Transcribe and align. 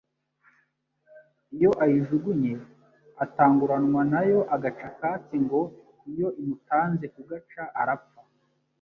Iyo 1.55 1.71
ayijugunye 1.83 2.53
atanguranwa 3.23 4.01
nayo 4.13 4.39
agaca 4.55 4.85
Akatsi, 4.91 5.35
ngo 5.45 5.61
iyo 6.11 6.27
imutanze 6.41 7.05
kugaca 7.15 7.63
arapfa 7.81 8.19